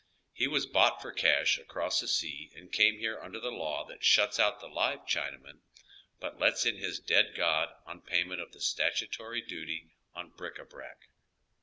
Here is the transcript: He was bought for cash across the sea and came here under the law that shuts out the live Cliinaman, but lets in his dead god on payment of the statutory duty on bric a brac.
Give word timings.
He 0.33 0.47
was 0.47 0.65
bought 0.65 0.99
for 0.99 1.11
cash 1.11 1.59
across 1.59 1.99
the 1.99 2.07
sea 2.07 2.51
and 2.55 2.71
came 2.73 2.97
here 2.97 3.21
under 3.21 3.39
the 3.39 3.51
law 3.51 3.85
that 3.85 4.03
shuts 4.03 4.39
out 4.39 4.59
the 4.59 4.65
live 4.67 5.05
Cliinaman, 5.05 5.59
but 6.19 6.39
lets 6.39 6.65
in 6.65 6.77
his 6.77 6.97
dead 6.99 7.35
god 7.37 7.69
on 7.85 8.01
payment 8.01 8.41
of 8.41 8.51
the 8.51 8.61
statutory 8.61 9.41
duty 9.41 9.91
on 10.15 10.31
bric 10.31 10.57
a 10.57 10.65
brac. 10.65 11.09